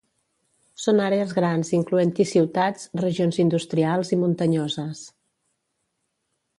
Són 0.85 1.01
àrees 1.07 1.35
grans 1.39 1.69
incloent-hi 1.79 2.27
ciutats, 2.31 2.89
regions 3.05 3.41
industrials 3.45 4.13
i 4.17 4.21
muntanyoses. 4.25 5.07